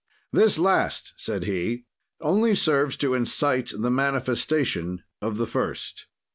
[0.33, 1.85] "This last," said he,
[2.21, 6.07] "only serves to incite the manifestation of the first.